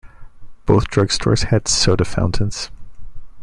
[0.65, 2.71] Both drugstores had soda fountains.